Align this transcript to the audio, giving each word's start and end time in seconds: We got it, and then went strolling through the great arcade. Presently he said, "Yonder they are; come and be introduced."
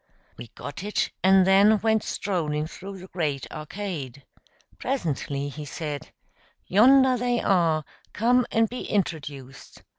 We 0.35 0.47
got 0.55 0.83
it, 0.83 1.11
and 1.23 1.45
then 1.45 1.79
went 1.81 2.01
strolling 2.03 2.65
through 2.65 2.97
the 2.97 3.07
great 3.09 3.45
arcade. 3.51 4.25
Presently 4.79 5.47
he 5.49 5.63
said, 5.63 6.11
"Yonder 6.65 7.15
they 7.17 7.39
are; 7.39 7.85
come 8.11 8.47
and 8.51 8.67
be 8.67 8.81
introduced." 8.85 9.83